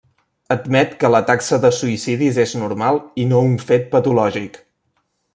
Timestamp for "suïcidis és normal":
1.79-2.97